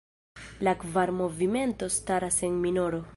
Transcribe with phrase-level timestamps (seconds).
[0.67, 3.05] La kvar movimentoj staras en minoro.